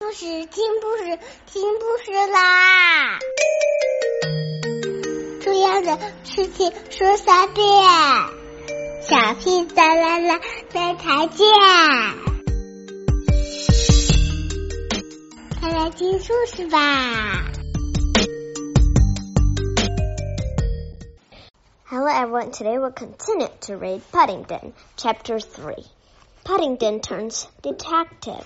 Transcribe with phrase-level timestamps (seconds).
[0.00, 3.18] 故事听故事听故事啦！
[5.40, 7.66] 重要的事情说三遍，
[9.02, 10.40] 小屁哒啦啦，
[10.72, 11.48] 明天见！
[15.60, 17.50] 快来听故事吧
[21.86, 25.86] ！Hello everyone, today we'll continue to read Paddington, Chapter Three.
[26.44, 28.44] Paddington turns detective.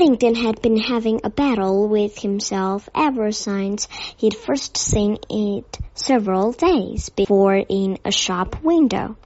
[0.00, 3.86] Paddington had been having a battle with himself ever since
[4.16, 9.18] he'd first seen it several days before in a shop window.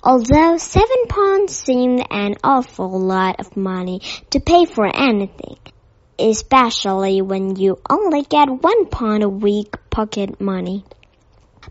[0.00, 4.00] Although seven pounds seemed an awful lot of money
[4.30, 5.58] to pay for anything,
[6.20, 10.84] especially when you only get one pound a week pocket money.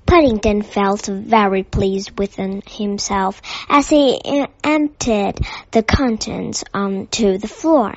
[0.05, 4.19] Paddington felt very pleased within himself as he
[4.61, 5.39] emptied
[5.71, 7.95] the contents onto the floor.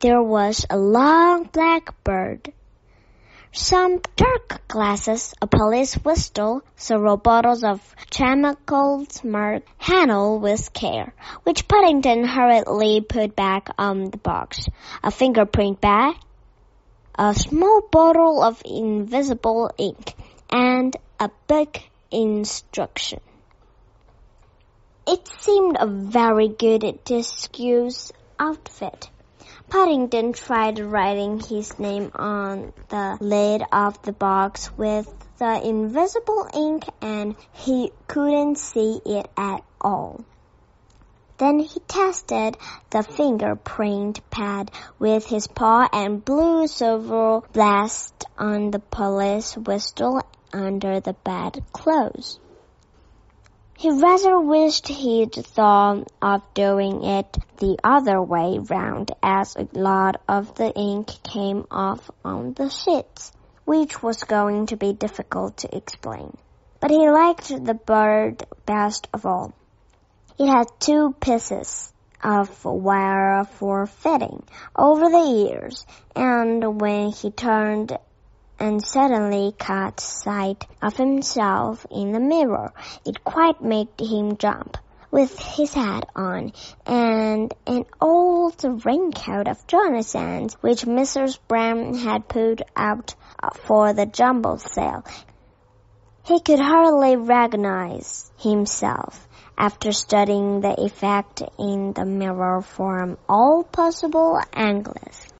[0.00, 2.52] There was a long black bird,
[3.50, 11.66] some dark glasses, a police whistle, several bottles of chemicals marked handle with care, which
[11.66, 14.68] Paddington hurriedly put back on the box,
[15.02, 16.14] a fingerprint bag,
[17.18, 20.14] a small bottle of invisible ink,
[20.48, 21.80] and a book
[22.12, 23.18] instruction.
[25.08, 29.10] It seemed a very good disguise outfit.
[29.70, 36.84] Paddington tried writing his name on the lid of the box with the invisible ink
[37.02, 40.24] and he couldn't see it at all.
[41.36, 42.56] Then he tested
[42.88, 50.98] the fingerprint pad with his paw and blew several blasts on the police whistle under
[51.00, 52.40] the bedclothes.
[53.78, 60.20] He rather wished he'd thought of doing it the other way round as a lot
[60.28, 63.30] of the ink came off on the sheets,
[63.64, 66.36] which was going to be difficult to explain.
[66.80, 69.52] But he liked the bird best of all.
[70.40, 74.42] It had two pieces of wire for fitting
[74.74, 75.86] over the ears,
[76.16, 77.96] and when he turned
[78.58, 82.72] and suddenly caught sight of himself in the mirror.
[83.04, 84.76] It quite made him jump.
[85.10, 86.52] With his hat on
[86.84, 91.38] and an old raincoat of Jonathan's, which Mrs.
[91.48, 93.14] Brown had put out
[93.54, 95.04] for the jumble sale,
[96.24, 99.26] he could hardly recognize himself
[99.56, 105.32] after studying the effect in the mirror from all possible angles.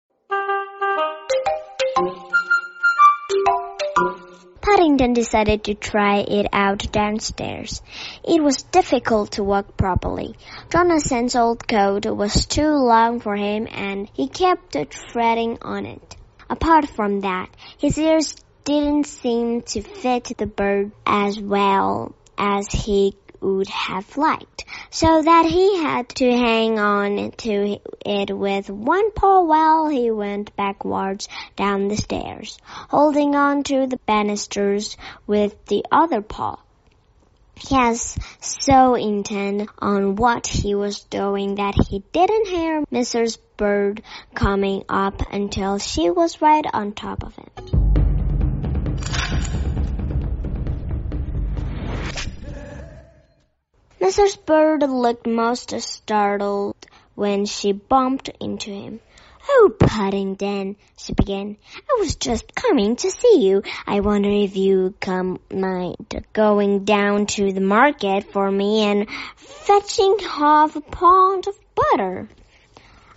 [4.71, 7.81] Paddington decided to try it out downstairs.
[8.23, 10.37] It was difficult to walk properly.
[10.71, 14.77] Jonathan's old coat was too long for him and he kept
[15.11, 16.17] treading on it.
[16.51, 17.49] Apart from that,
[17.79, 24.65] his ears didn't seem to fit the bird as well as he would have liked,
[24.91, 30.55] so that he had to hang on to it with one paw while he went
[30.57, 36.59] backwards down the stairs, holding on to the banisters with the other paw.
[37.57, 43.39] He was so intent on what he was doing that he didn't hear Mrs.
[43.57, 44.03] Bird
[44.35, 47.78] coming up until she was right on top of him.
[54.01, 54.45] Mrs.
[54.47, 56.77] Bird looked most startled
[57.17, 59.01] when she bumped into him.
[59.51, 61.57] Oh, Paddington, she began.
[61.91, 63.65] I was just coming to see you.
[63.89, 70.19] I wonder if you come mind going down to the market for me and fetching
[70.21, 72.29] half a pound of butter.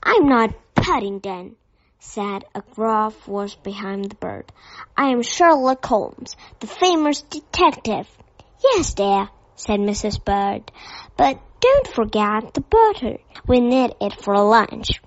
[0.01, 1.57] I'm not Paddington,
[1.99, 4.51] said a gruff voice behind the bird.
[4.97, 8.07] I am Sherlock Holmes, the famous detective.
[8.63, 9.29] Yes, dear,
[9.61, 10.23] said Mrs.
[10.23, 10.71] Bird.
[11.17, 13.17] But don't forget the butter.
[13.47, 15.01] We need it for lunch.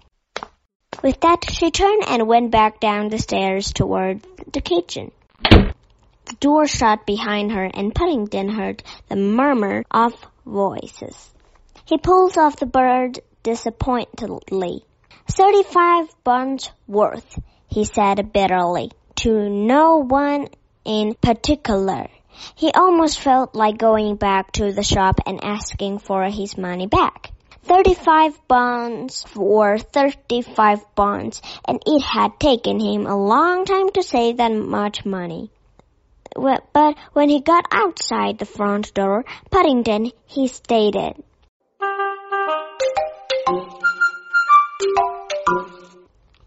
[1.02, 4.22] With that, she turned and went back down the stairs toward
[4.52, 5.10] the kitchen.
[5.42, 10.14] The door shut behind her and Paddington heard the murmur of
[10.46, 11.34] voices.
[11.84, 14.84] He pulled off the bird disappointedly.
[15.28, 20.48] Thirty-five buns worth, he said bitterly, to no one
[20.84, 22.08] in particular.
[22.54, 27.30] He almost felt like going back to the shop and asking for his money back.
[27.64, 34.36] Thirty-five bonds for thirty-five bonds, and it had taken him a long time to save
[34.36, 35.50] that much money.
[36.34, 41.14] but when he got outside the front door, Paddington, he stated,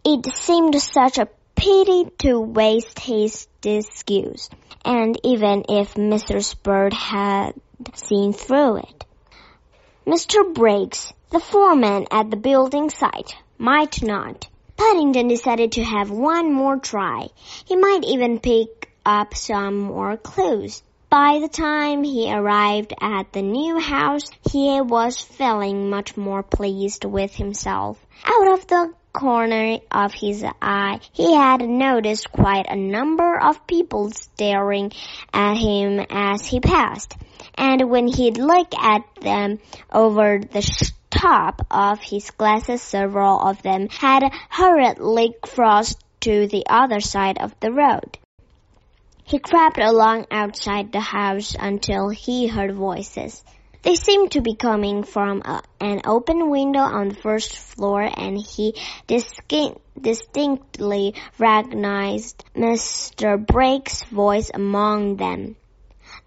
[0.06, 1.28] It seemed such a
[1.68, 4.50] pity to waste his excuse,
[4.86, 6.56] and even if Mrs.
[6.64, 7.56] Bird had
[7.94, 9.06] seen through it.
[10.06, 10.54] Mr.
[10.54, 14.48] Briggs, the foreman at the building site, might not.
[14.78, 17.28] Paddington decided to have one more try.
[17.66, 20.82] He might even pick up some more clues.
[21.10, 27.04] By the time he arrived at the new house, he was feeling much more pleased
[27.04, 27.98] with himself.
[28.24, 34.12] Out of the corner of his eye, he had noticed quite a number of people
[34.12, 34.92] staring
[35.34, 37.16] at him as he passed.
[37.56, 39.58] And when he'd look at them
[39.92, 47.00] over the top of his glasses, several of them had hurriedly crossed to the other
[47.00, 48.20] side of the road.
[49.24, 53.44] He crept along outside the house until he heard voices.
[53.88, 58.38] They seemed to be coming from a, an open window on the first floor and
[58.38, 58.76] he
[59.08, 63.38] distinctly recognized Mr.
[63.38, 65.56] Briggs' voice among them.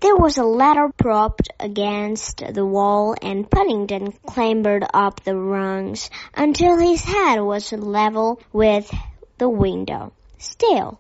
[0.01, 6.79] There was a ladder propped against the wall and Paddington clambered up the rungs until
[6.79, 8.91] his head was level with
[9.37, 10.15] the window.
[10.39, 10.99] Still.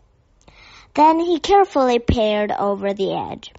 [0.92, 3.50] Then he carefully peered over the edge.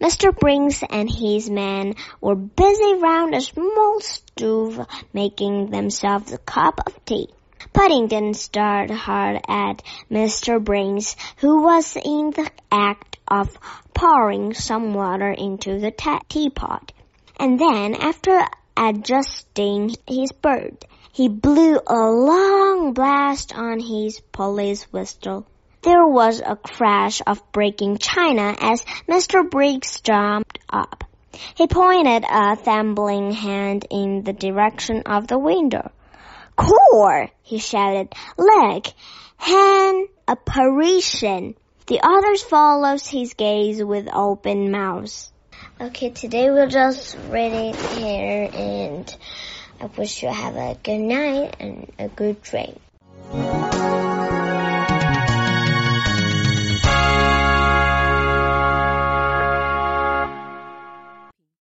[0.00, 0.34] Mr.
[0.34, 7.04] Briggs and his men were busy round a small stove making themselves a cup of
[7.04, 7.28] tea.
[7.74, 10.62] Paddington stared hard at Mr.
[10.62, 13.58] Briggs, who was in the act of
[13.92, 15.92] pouring some water into the
[16.30, 16.92] teapot.
[17.38, 18.42] And then, after
[18.78, 20.78] adjusting his bird,
[21.12, 25.46] he blew a long blast on his police whistle.
[25.82, 29.48] There was a crash of breaking china as Mr.
[29.48, 31.04] Briggs jumped up.
[31.54, 35.90] He pointed a thambling hand in the direction of the window.
[36.54, 37.30] Core!
[37.42, 38.12] he shouted.
[38.36, 38.88] Look!
[39.46, 41.54] An apparition!
[41.86, 45.32] The others followed his gaze with open mouths.
[45.80, 49.16] Okay, today we'll just read it here and
[49.80, 52.78] I wish you have a good night and a good dream.